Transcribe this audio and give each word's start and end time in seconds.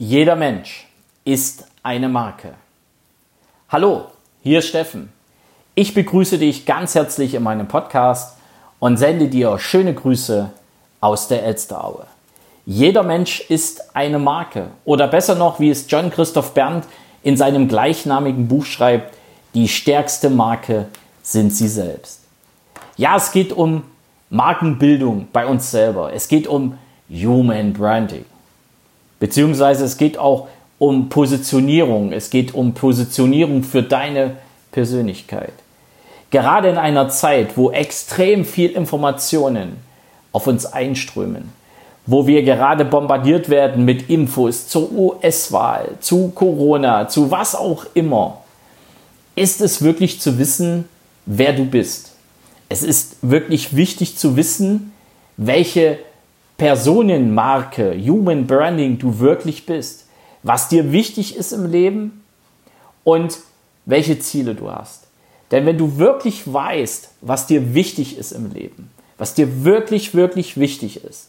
Jeder 0.00 0.36
Mensch 0.36 0.86
ist 1.24 1.66
eine 1.82 2.08
Marke. 2.08 2.54
Hallo, 3.68 4.04
hier 4.44 4.60
ist 4.60 4.68
Steffen. 4.68 5.12
Ich 5.74 5.92
begrüße 5.92 6.38
dich 6.38 6.66
ganz 6.66 6.94
herzlich 6.94 7.34
in 7.34 7.42
meinem 7.42 7.66
Podcast 7.66 8.36
und 8.78 8.96
sende 8.96 9.26
dir 9.26 9.58
schöne 9.58 9.92
Grüße 9.92 10.50
aus 11.00 11.26
der 11.26 11.42
Elsteraue. 11.42 12.06
Jeder 12.64 13.02
Mensch 13.02 13.40
ist 13.40 13.96
eine 13.96 14.20
Marke 14.20 14.68
oder 14.84 15.08
besser 15.08 15.34
noch, 15.34 15.58
wie 15.58 15.70
es 15.70 15.90
John 15.90 16.12
Christoph 16.12 16.54
Berndt 16.54 16.86
in 17.24 17.36
seinem 17.36 17.66
gleichnamigen 17.66 18.46
Buch 18.46 18.66
schreibt, 18.66 19.16
die 19.54 19.66
stärkste 19.66 20.30
Marke 20.30 20.86
sind 21.22 21.50
sie 21.50 21.66
selbst. 21.66 22.20
Ja, 22.96 23.16
es 23.16 23.32
geht 23.32 23.52
um 23.52 23.82
Markenbildung 24.30 25.26
bei 25.32 25.44
uns 25.44 25.72
selber. 25.72 26.12
Es 26.12 26.28
geht 26.28 26.46
um 26.46 26.78
Human 27.10 27.72
Branding. 27.72 28.24
Beziehungsweise 29.20 29.84
es 29.84 29.96
geht 29.96 30.18
auch 30.18 30.48
um 30.78 31.08
Positionierung. 31.08 32.12
Es 32.12 32.30
geht 32.30 32.54
um 32.54 32.74
Positionierung 32.74 33.62
für 33.62 33.82
deine 33.82 34.36
Persönlichkeit. 34.70 35.52
Gerade 36.30 36.68
in 36.68 36.78
einer 36.78 37.08
Zeit, 37.08 37.56
wo 37.56 37.70
extrem 37.70 38.44
viel 38.44 38.70
Informationen 38.70 39.78
auf 40.32 40.46
uns 40.46 40.66
einströmen, 40.66 41.52
wo 42.06 42.26
wir 42.26 42.42
gerade 42.42 42.84
bombardiert 42.84 43.48
werden 43.48 43.84
mit 43.84 44.08
Infos 44.10 44.68
zur 44.68 44.92
US-Wahl, 44.92 45.96
zu 46.00 46.28
Corona, 46.28 47.08
zu 47.08 47.30
was 47.30 47.54
auch 47.54 47.86
immer, 47.94 48.42
ist 49.34 49.60
es 49.60 49.82
wirklich 49.82 50.20
zu 50.20 50.38
wissen, 50.38 50.88
wer 51.26 51.52
du 51.52 51.64
bist. 51.64 52.12
Es 52.68 52.82
ist 52.82 53.16
wirklich 53.22 53.74
wichtig 53.74 54.16
zu 54.16 54.36
wissen, 54.36 54.92
welche 55.36 55.98
Personenmarke, 56.58 57.96
Human 57.96 58.46
Branding 58.46 58.98
du 58.98 59.20
wirklich 59.20 59.64
bist, 59.64 60.06
was 60.42 60.68
dir 60.68 60.92
wichtig 60.92 61.36
ist 61.36 61.52
im 61.52 61.70
Leben 61.70 62.24
und 63.04 63.38
welche 63.86 64.18
Ziele 64.18 64.54
du 64.54 64.70
hast. 64.70 65.06
Denn 65.52 65.64
wenn 65.64 65.78
du 65.78 65.98
wirklich 65.98 66.52
weißt, 66.52 67.10
was 67.20 67.46
dir 67.46 67.74
wichtig 67.74 68.18
ist 68.18 68.32
im 68.32 68.52
Leben, 68.52 68.90
was 69.16 69.34
dir 69.34 69.64
wirklich, 69.64 70.14
wirklich 70.14 70.58
wichtig 70.58 71.02
ist, 71.04 71.28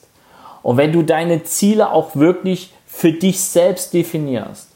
und 0.61 0.77
wenn 0.77 0.91
du 0.91 1.03
deine 1.03 1.43
Ziele 1.43 1.91
auch 1.91 2.15
wirklich 2.15 2.73
für 2.85 3.13
dich 3.13 3.39
selbst 3.39 3.93
definierst, 3.93 4.67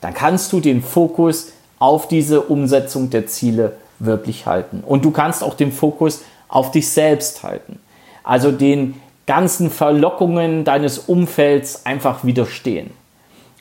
dann 0.00 0.12
kannst 0.12 0.52
du 0.52 0.60
den 0.60 0.82
Fokus 0.82 1.52
auf 1.78 2.06
diese 2.06 2.42
Umsetzung 2.42 3.08
der 3.08 3.26
Ziele 3.28 3.76
wirklich 3.98 4.46
halten. 4.46 4.82
Und 4.84 5.04
du 5.04 5.10
kannst 5.10 5.42
auch 5.42 5.54
den 5.54 5.72
Fokus 5.72 6.22
auf 6.48 6.70
dich 6.70 6.90
selbst 6.90 7.42
halten. 7.44 7.78
Also 8.24 8.52
den 8.52 9.00
ganzen 9.26 9.70
Verlockungen 9.70 10.64
deines 10.64 10.98
Umfelds 10.98 11.86
einfach 11.86 12.24
widerstehen. 12.24 12.90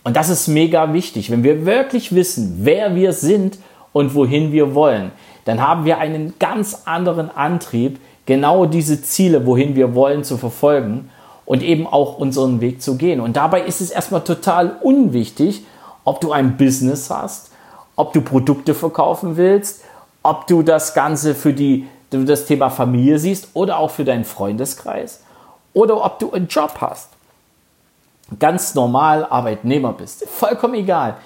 Und 0.04 0.18
das 0.18 0.30
ist 0.30 0.48
mega 0.48 0.94
wichtig. 0.94 1.30
Wenn 1.30 1.44
wir 1.44 1.66
wirklich 1.66 2.16
wissen, 2.16 2.60
wer 2.62 2.96
wir 2.96 3.14
sind 3.14 3.60
und 3.94 4.16
wohin 4.16 4.52
wir 4.52 4.74
wollen, 4.74 5.12
dann 5.46 5.62
haben 5.62 5.86
wir 5.86 6.00
einen 6.00 6.34
ganz 6.40 6.84
anderen 6.86 7.30
Antrieb, 7.30 8.00
genau 8.26 8.66
diese 8.66 9.02
Ziele, 9.02 9.46
wohin 9.46 9.76
wir 9.76 9.94
wollen, 9.94 10.24
zu 10.24 10.38
verfolgen 10.38 11.10
und 11.46 11.62
eben 11.62 11.86
auch 11.86 12.18
unseren 12.18 12.62
Weg 12.62 12.82
zu 12.82 12.96
gehen. 12.96 13.20
Und 13.20 13.36
dabei 13.36 13.62
ist 13.62 13.82
es 13.82 13.92
erstmal 13.92 14.22
total 14.22 14.78
unwichtig, 14.82 15.64
ob 16.04 16.22
du 16.22 16.32
ein 16.32 16.58
Business 16.58 17.10
hast, 17.10 17.52
ob 17.96 18.14
du 18.14 18.22
Produkte 18.22 18.74
verkaufen 18.74 19.38
willst, 19.38 19.84
ob 20.24 20.48
du 20.48 20.64
das 20.64 20.94
Ganze 20.94 21.36
für 21.36 21.54
die, 21.54 21.88
das 22.10 22.46
Thema 22.46 22.70
Familie 22.70 23.20
siehst 23.20 23.50
oder 23.54 23.78
auch 23.78 23.92
für 23.92 24.06
deinen 24.06 24.26
Freundeskreis 24.26 25.22
oder 25.74 26.04
ob 26.04 26.20
du 26.20 26.32
einen 26.32 26.48
Job 26.48 26.78
hast. 26.80 27.10
Ganz 28.40 28.76
normal 28.76 29.26
Arbeitnehmer 29.26 29.94
bist. 29.94 30.28
Vollkommen 30.28 30.76
egal. 30.76 31.18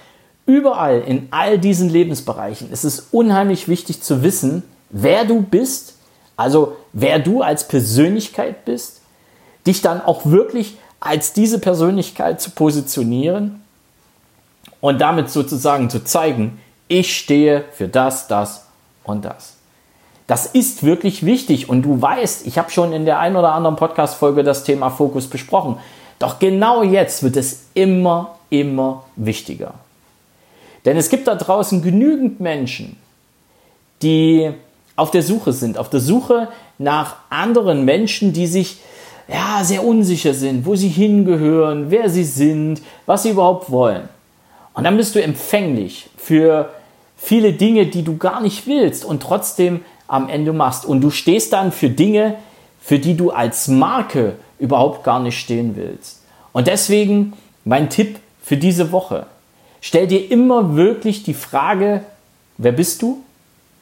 Überall 0.46 1.02
in 1.02 1.28
all 1.32 1.58
diesen 1.58 1.90
Lebensbereichen 1.90 2.72
ist 2.72 2.84
es 2.84 3.08
unheimlich 3.12 3.68
wichtig 3.68 4.02
zu 4.02 4.22
wissen, 4.22 4.64
wer 4.90 5.26
du 5.26 5.42
bist, 5.42 5.96
also 6.38 6.78
wer 6.94 7.20
du 7.20 7.42
als 7.42 7.68
Persönlichkeit 7.68 8.66
bist, 8.66 9.02
dich 9.66 9.82
dann 9.82 10.02
auch 10.02 10.26
wirklich 10.26 10.78
als 11.00 11.34
diese 11.34 11.60
Persönlichkeit 11.60 12.42
zu 12.42 12.52
positionieren 12.52 13.64
und 14.82 15.02
damit 15.02 15.30
sozusagen 15.30 15.90
zu 15.90 16.04
zeigen, 16.04 16.60
ich 16.88 17.18
stehe 17.18 17.66
für 17.72 17.88
das, 17.88 18.28
das 18.28 18.66
und 19.04 19.26
das. 19.26 19.55
Das 20.28 20.48
ist 20.48 20.84
wirklich 20.84 21.26
wichtig 21.26 21.70
und 21.70 21.84
du 21.84 22.02
weißt, 22.02 22.48
ich 22.48 22.58
habe 22.58 22.72
schon 22.72 22.94
in 22.94 23.06
der 23.06 23.20
einen 23.20 23.36
oder 23.36 23.54
anderen 23.54 23.76
Podcast-Folge 23.76 24.44
das 24.44 24.64
Thema 24.64 24.90
Fokus 24.90 25.28
besprochen. 25.28 25.78
Doch 26.18 26.40
genau 26.40 26.82
jetzt 26.82 27.22
wird 27.22 27.38
es 27.38 27.66
immer, 27.74 28.38
immer 28.50 29.04
wichtiger. 29.16 29.76
Denn 30.86 30.98
es 30.98 31.10
gibt 31.10 31.28
da 31.28 31.36
draußen 31.36 31.82
genügend 31.82 32.40
Menschen, 32.40 32.98
die 34.02 34.52
auf 34.96 35.12
der 35.12 35.24
Suche 35.24 35.54
sind, 35.54 35.78
auf 35.78 35.90
der 35.90 36.00
Suche 36.00 36.48
nach 36.78 37.18
anderen 37.30 37.86
Menschen, 37.86 38.34
die 38.34 38.48
sich 38.48 38.78
ja, 39.28 39.64
sehr 39.64 39.84
unsicher 39.84 40.34
sind, 40.34 40.66
wo 40.66 40.76
sie 40.76 40.88
hingehören, 40.88 41.90
wer 41.90 42.10
sie 42.10 42.24
sind, 42.24 42.82
was 43.06 43.24
sie 43.24 43.32
überhaupt 43.32 43.72
wollen. 43.72 44.08
Und 44.74 44.84
dann 44.84 44.98
bist 44.98 45.16
du 45.16 45.22
empfänglich 45.22 46.10
für 46.18 46.70
viele 47.18 47.54
Dinge, 47.54 47.88
die 47.88 48.04
du 48.04 48.18
gar 48.18 48.42
nicht 48.42 48.68
willst 48.68 49.06
und 49.06 49.24
trotzdem 49.24 49.82
am 50.08 50.30
Ende 50.30 50.54
machst. 50.54 50.86
Und 50.86 51.02
du 51.02 51.10
stehst 51.10 51.54
dann 51.54 51.72
für 51.72 51.90
Dinge, 51.90 52.36
für 52.82 53.00
die 53.00 53.18
du 53.18 53.32
als 53.32 53.68
Marke 53.68 54.36
überhaupt 54.60 55.04
gar 55.04 55.20
nicht 55.20 55.40
stehen 55.40 55.76
willst. 55.76 56.22
Und 56.54 56.68
deswegen 56.68 57.34
mein 57.64 57.90
Tipp 57.90 58.20
für 58.42 58.58
diese 58.58 58.92
Woche. 58.92 59.26
Stell 59.82 60.08
dir 60.08 60.32
immer 60.32 60.76
wirklich 60.76 61.24
die 61.24 61.34
Frage, 61.34 62.04
wer 62.58 62.72
bist 62.72 63.02
du? 63.02 63.24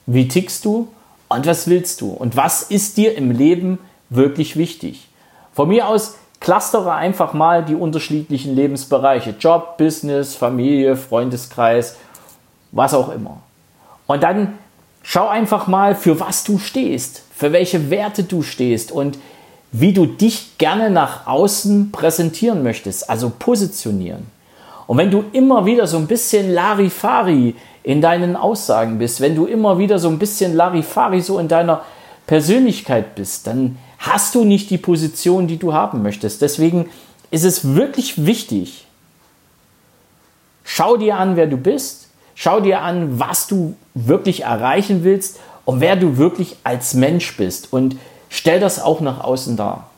Wie 0.06 0.28
tickst 0.28 0.66
du? 0.66 0.88
Und 1.30 1.46
was 1.46 1.68
willst 1.68 2.02
du? 2.02 2.12
Und 2.12 2.36
was 2.36 2.64
ist 2.64 2.98
dir 2.98 3.18
im 3.18 3.32
Leben 3.32 3.80
wirklich 4.10 4.56
wichtig? 4.56 5.08
Von 5.54 5.70
mir 5.70 5.88
aus 5.88 6.16
clustere 6.40 6.94
einfach 6.94 7.34
mal 7.34 7.64
die 7.64 7.76
unterschiedlichen 7.76 8.56
Lebensbereiche. 8.56 9.36
Job, 9.40 9.78
Business, 9.78 10.36
Familie, 10.36 10.98
Freundeskreis, 10.98 11.96
was 12.72 12.94
auch 12.94 13.14
immer. 13.14 13.42
Und 14.08 14.24
dann 14.24 14.58
Schau 15.04 15.28
einfach 15.28 15.68
mal, 15.68 15.96
für 15.96 16.20
was 16.20 16.44
du 16.44 16.58
stehst, 16.58 17.24
für 17.36 17.52
welche 17.52 17.90
Werte 17.90 18.24
du 18.24 18.42
stehst 18.42 18.92
und 18.92 19.20
wie 19.74 19.92
du 19.92 20.06
dich 20.06 20.58
gerne 20.58 20.90
nach 20.90 21.28
außen 21.28 21.92
präsentieren 21.92 22.64
möchtest, 22.64 23.10
also 23.10 23.32
positionieren. 23.38 24.28
Und 24.88 24.98
wenn 24.98 25.12
du 25.12 25.26
immer 25.34 25.66
wieder 25.66 25.88
so 25.88 25.98
ein 25.98 26.08
bisschen 26.08 26.54
Larifari 26.54 27.56
in 27.84 28.02
deinen 28.02 28.36
Aussagen 28.36 28.98
bist, 28.98 29.20
wenn 29.20 29.36
du 29.36 29.46
immer 29.46 29.78
wieder 29.78 30.00
so 30.00 30.08
ein 30.08 30.20
bisschen 30.20 30.56
Larifari 30.56 31.22
so 31.22 31.40
in 31.40 31.48
deiner 31.48 31.84
Persönlichkeit 32.28 33.16
bist, 33.16 33.48
dann 33.48 33.78
hast 34.00 34.36
du 34.36 34.46
nicht 34.46 34.70
die 34.70 34.78
Position, 34.78 35.48
die 35.48 35.58
du 35.58 35.74
haben 35.74 36.02
möchtest. 36.02 36.42
Deswegen 36.42 36.90
ist 37.32 37.44
es 37.44 37.76
wirklich 37.76 38.26
wichtig, 38.26 38.86
schau 40.64 40.98
dir 40.98 41.18
an, 41.18 41.36
wer 41.36 41.48
du 41.48 41.58
bist, 41.58 42.03
Schau 42.36 42.60
dir 42.60 42.82
an, 42.82 43.20
was 43.20 43.48
du 43.48 43.76
wirklich 43.94 44.44
erreichen 44.44 45.04
willst 45.04 45.40
und 45.66 45.82
wer 45.82 45.96
du 45.96 46.18
wirklich 46.18 46.58
als 46.64 46.94
Mensch 46.94 47.38
bist 47.38 47.72
und 47.72 47.96
stell 48.30 48.60
das 48.60 48.82
auch 48.82 49.02
nach 49.02 49.24
außen 49.24 49.56
dar. 49.56 49.90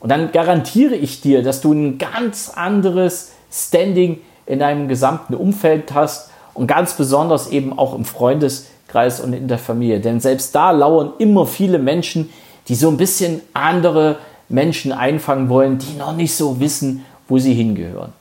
Und 0.00 0.10
dann 0.10 0.32
garantiere 0.32 0.94
ich 0.94 1.22
dir, 1.22 1.42
dass 1.42 1.62
du 1.62 1.72
ein 1.72 1.98
ganz 1.98 2.50
anderes 2.54 3.32
Standing 3.50 4.20
in 4.46 4.58
deinem 4.58 4.88
gesamten 4.88 5.34
Umfeld 5.34 5.94
hast 5.94 6.30
und 6.52 6.66
ganz 6.66 6.94
besonders 6.94 7.48
eben 7.48 7.78
auch 7.78 7.94
im 7.94 8.04
Freundeskreis 8.04 9.20
und 9.20 9.32
in 9.32 9.48
der 9.48 9.58
Familie. 9.58 10.00
Denn 10.00 10.20
selbst 10.20 10.54
da 10.54 10.72
lauern 10.72 11.14
immer 11.18 11.46
viele 11.46 11.78
Menschen, 11.78 12.30
die 12.68 12.74
so 12.74 12.88
ein 12.88 12.98
bisschen 12.98 13.40
andere 13.54 14.18
Menschen 14.48 14.92
einfangen 14.92 15.48
wollen, 15.48 15.78
die 15.78 15.96
noch 15.96 16.14
nicht 16.14 16.34
so 16.34 16.60
wissen, 16.60 17.04
wo 17.26 17.38
sie 17.38 17.54
hingehören. 17.54 18.12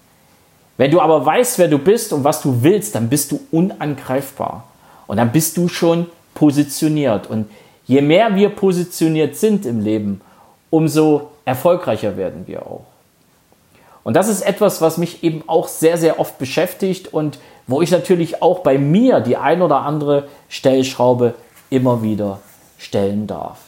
Wenn 0.78 0.92
du 0.92 1.00
aber 1.00 1.26
weißt, 1.26 1.60
wer 1.60 1.68
du 1.68 1.78
bist 1.78 2.14
und 2.14 2.24
was 2.24 2.42
du 2.42 2.64
willst, 2.64 2.96
dann 2.96 3.10
bist 3.10 3.32
du 3.32 3.40
unangreifbar. 3.52 4.64
Und 5.08 5.18
dann 5.18 5.32
bist 5.32 5.58
du 5.58 5.68
schon 5.68 6.08
positioniert. 6.34 7.30
Und 7.30 7.50
je 7.86 8.02
mehr 8.02 8.36
wir 8.36 8.50
positioniert 8.50 9.36
sind 9.36 9.66
im 9.66 9.82
Leben, 9.82 10.22
umso 10.70 11.30
erfolgreicher 11.46 12.18
werden 12.18 12.48
wir 12.48 12.66
auch. 12.66 12.86
Und 14.04 14.16
das 14.16 14.28
ist 14.28 14.42
etwas, 14.42 14.82
was 14.82 14.98
mich 14.98 15.24
eben 15.24 15.44
auch 15.48 15.68
sehr, 15.68 15.98
sehr 15.98 16.20
oft 16.20 16.38
beschäftigt 16.38 17.14
und 17.14 17.40
wo 17.68 17.82
ich 17.82 17.92
natürlich 17.92 18.42
auch 18.42 18.60
bei 18.60 18.78
mir 18.78 19.22
die 19.22 19.38
ein 19.38 19.62
oder 19.62 19.82
andere 19.82 20.28
Stellschraube 20.50 21.36
immer 21.70 22.04
wieder 22.04 22.40
stellen 22.78 23.28
darf. 23.28 23.60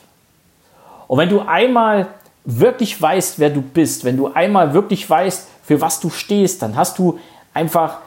Und 1.08 1.20
wenn 1.20 1.30
du 1.30 1.42
einmal 1.42 2.08
wirklich 2.46 3.02
weißt, 3.02 3.40
wer 3.40 3.50
du 3.50 3.62
bist, 3.62 4.06
wenn 4.06 4.18
du 4.18 4.28
einmal 4.34 4.74
wirklich 4.74 5.10
weißt, 5.10 5.48
für 5.64 5.82
was 5.82 6.00
du 6.00 6.10
stehst, 6.10 6.62
dann 6.62 6.76
hast 6.76 7.00
du 7.00 7.20
einfach 7.54 7.98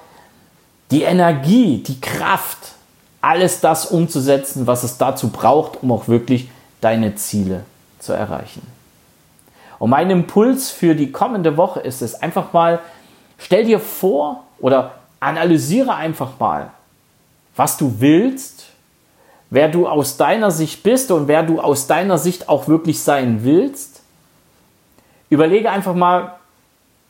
die 0.91 1.03
Energie, 1.03 1.79
die 1.79 2.01
Kraft, 2.01 2.73
alles 3.21 3.61
das 3.61 3.87
umzusetzen, 3.87 4.67
was 4.67 4.85
es 4.85 4.97
dazu 4.97 5.29
braucht, 5.29 5.83
um 5.83 5.91
auch 5.91 6.07
wirklich 6.09 6.49
deine 6.81 7.17
Ziele 7.17 7.65
zu 7.99 8.13
erreichen. 8.13 8.63
Und 9.81 9.91
mein 9.91 10.09
Impuls 10.11 10.71
für 10.71 10.95
die 10.95 11.11
kommende 11.11 11.57
Woche 11.57 11.81
ist 11.81 12.01
es 12.01 12.15
einfach 12.23 12.53
mal 12.53 12.81
Stell 13.39 13.65
dir 13.65 13.79
vor 13.79 14.45
oder 14.59 14.95
analysiere 15.21 15.95
einfach 15.95 16.39
mal, 16.39 16.71
was 17.57 17.77
du 17.77 17.95
willst, 17.99 18.67
wer 19.51 19.69
du 19.69 19.89
aus 19.89 20.17
deiner 20.17 20.51
Sicht 20.51 20.83
bist 20.83 21.11
und 21.11 21.29
wer 21.29 21.45
du 21.45 21.61
aus 21.61 21.87
deiner 21.87 22.19
Sicht 22.19 22.49
auch 22.49 22.69
wirklich 22.69 23.01
sein 23.01 23.45
willst. 23.45 23.88
Überlege 25.31 25.71
einfach 25.71 25.95
mal, 25.95 26.35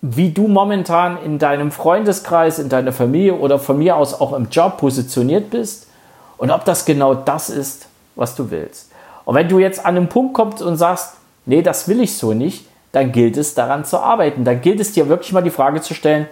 wie 0.00 0.30
du 0.30 0.46
momentan 0.46 1.20
in 1.22 1.38
deinem 1.38 1.70
Freundeskreis, 1.70 2.58
in 2.58 2.68
deiner 2.68 2.92
Familie 2.92 3.34
oder 3.34 3.58
von 3.58 3.78
mir 3.78 3.96
aus 3.96 4.20
auch 4.20 4.32
im 4.32 4.48
Job 4.48 4.78
positioniert 4.78 5.50
bist 5.50 5.88
und 6.36 6.50
ob 6.50 6.64
das 6.64 6.84
genau 6.84 7.14
das 7.14 7.50
ist, 7.50 7.88
was 8.14 8.34
du 8.36 8.50
willst. 8.50 8.90
Und 9.24 9.34
wenn 9.34 9.48
du 9.48 9.58
jetzt 9.58 9.84
an 9.84 9.96
einen 9.96 10.08
Punkt 10.08 10.34
kommst 10.34 10.62
und 10.62 10.76
sagst, 10.76 11.14
nee, 11.46 11.62
das 11.62 11.88
will 11.88 12.00
ich 12.00 12.16
so 12.16 12.32
nicht, 12.32 12.64
dann 12.92 13.12
gilt 13.12 13.36
es 13.36 13.54
daran 13.54 13.84
zu 13.84 13.98
arbeiten. 13.98 14.44
Dann 14.44 14.60
gilt 14.60 14.80
es 14.80 14.92
dir 14.92 15.08
wirklich 15.08 15.32
mal 15.32 15.42
die 15.42 15.50
Frage 15.50 15.80
zu 15.80 15.94
stellen, 15.94 16.26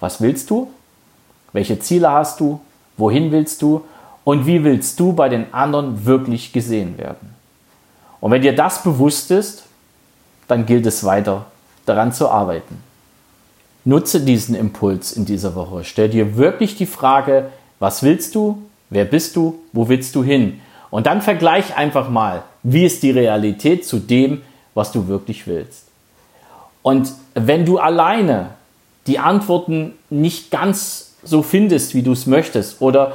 was 0.00 0.20
willst 0.20 0.50
du? 0.50 0.70
Welche 1.52 1.78
Ziele 1.78 2.10
hast 2.10 2.40
du? 2.40 2.60
Wohin 2.96 3.30
willst 3.30 3.62
du? 3.62 3.84
Und 4.24 4.46
wie 4.46 4.64
willst 4.64 4.98
du 4.98 5.12
bei 5.12 5.28
den 5.28 5.52
anderen 5.54 6.04
wirklich 6.04 6.52
gesehen 6.52 6.98
werden? 6.98 7.34
Und 8.20 8.30
wenn 8.30 8.42
dir 8.42 8.54
das 8.54 8.82
bewusst 8.82 9.30
ist, 9.30 9.64
dann 10.50 10.66
gilt 10.66 10.86
es 10.86 11.04
weiter 11.04 11.46
daran 11.86 12.12
zu 12.12 12.28
arbeiten. 12.28 12.82
Nutze 13.84 14.20
diesen 14.20 14.54
Impuls 14.54 15.12
in 15.12 15.24
dieser 15.24 15.54
Woche. 15.54 15.84
Stell 15.84 16.08
dir 16.08 16.36
wirklich 16.36 16.76
die 16.76 16.86
Frage, 16.86 17.50
was 17.78 18.02
willst 18.02 18.34
du? 18.34 18.62
Wer 18.90 19.04
bist 19.04 19.36
du? 19.36 19.60
Wo 19.72 19.88
willst 19.88 20.14
du 20.14 20.22
hin? 20.22 20.60
Und 20.90 21.06
dann 21.06 21.22
vergleich 21.22 21.76
einfach 21.76 22.10
mal, 22.10 22.42
wie 22.62 22.84
ist 22.84 23.02
die 23.02 23.10
Realität 23.10 23.86
zu 23.86 23.98
dem, 23.98 24.42
was 24.74 24.92
du 24.92 25.06
wirklich 25.08 25.46
willst. 25.46 25.86
Und 26.82 27.12
wenn 27.34 27.64
du 27.64 27.78
alleine 27.78 28.50
die 29.06 29.18
Antworten 29.18 29.92
nicht 30.10 30.50
ganz 30.50 31.14
so 31.22 31.42
findest, 31.42 31.94
wie 31.94 32.02
du 32.02 32.12
es 32.12 32.26
möchtest, 32.26 32.80
oder 32.80 33.12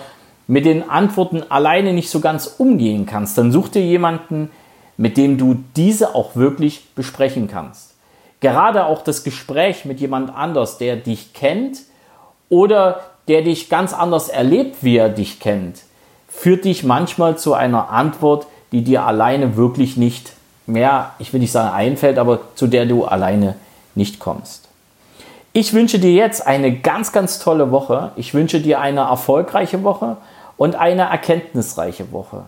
mit 0.48 0.66
den 0.66 0.90
Antworten 0.90 1.44
alleine 1.50 1.94
nicht 1.94 2.10
so 2.10 2.20
ganz 2.20 2.56
umgehen 2.58 3.06
kannst, 3.06 3.38
dann 3.38 3.52
such 3.52 3.70
dir 3.70 3.82
jemanden, 3.84 4.50
mit 4.97 5.18
dem 5.18 5.38
du 5.38 5.63
diese 5.75 6.15
auch 6.15 6.36
wirklich 6.36 6.88
besprechen 6.95 7.47
kannst 7.47 7.95
gerade 8.45 8.86
auch 8.86 9.01
das 9.01 9.24
Gespräch 9.24 9.86
mit 9.86 10.00
jemand 10.00 10.36
anders, 10.36 10.77
der 10.77 10.97
dich 10.97 11.33
kennt 11.33 11.80
oder 12.47 13.00
der 13.27 13.42
dich 13.42 13.69
ganz 13.69 13.92
anders 13.92 14.30
erlebt, 14.30 14.77
wie 14.81 14.97
er 14.97 15.09
dich 15.09 15.39
kennt, 15.39 15.81
führt 16.27 16.63
dich 16.65 16.83
manchmal 16.83 17.39
zu 17.39 17.56
einer 17.56 17.89
Antwort, 17.89 18.45
die 18.71 18.83
dir 18.83 19.03
alleine 19.03 19.56
wirklich 19.56 19.97
nicht 19.97 20.33
mehr, 20.68 21.12
ich 21.18 21.33
will 21.33 21.39
nicht 21.39 21.51
sagen 21.51 21.74
einfällt, 21.74 22.19
aber 22.19 22.41
zu 22.53 22.68
der 22.68 22.86
du 22.86 23.06
alleine 23.06 23.56
nicht 23.95 24.19
kommst. 24.19 24.69
Ich 25.51 25.74
wünsche 25.74 25.98
dir 25.98 26.12
jetzt 26.12 26.45
eine 26.45 26.71
ganz, 26.71 27.13
ganz 27.13 27.39
tolle 27.39 27.71
Woche. 27.71 28.12
Ich 28.15 28.36
wünsche 28.36 28.62
dir 28.62 28.80
eine 28.80 29.01
erfolgreiche 29.01 29.83
Woche 29.83 30.18
und 30.56 30.75
eine 30.75 31.03
erkenntnisreiche 31.03 32.12
Woche. 32.12 32.44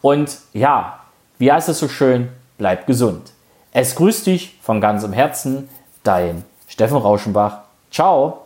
Und 0.00 0.38
ja, 0.54 1.00
wie 1.38 1.50
heißt 1.50 1.68
es 1.68 1.78
so 1.78 1.88
schön, 1.88 2.28
bleib 2.58 2.86
gesund. 2.86 3.32
Es 3.72 3.96
grüßt 3.96 4.26
dich 4.26 4.58
von 4.62 4.80
ganzem 4.80 5.12
Herzen, 5.12 5.68
dein 6.02 6.44
Steffen 6.68 6.96
Rauschenbach. 6.96 7.62
Ciao! 7.90 8.43